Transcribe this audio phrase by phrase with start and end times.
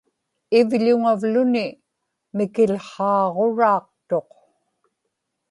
[0.59, 1.67] ivḷuŋavluni
[2.35, 4.31] mikiłhaaġuraaqtuq